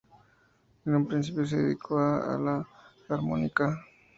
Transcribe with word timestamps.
En 0.83 0.95
un 0.95 1.07
principio 1.07 1.45
se 1.45 1.57
dedicó 1.57 1.99
a 1.99 2.35
la 2.39 2.67
armónica. 3.07 3.85